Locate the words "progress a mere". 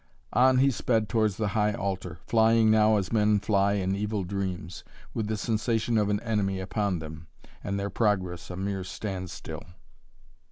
7.91-8.83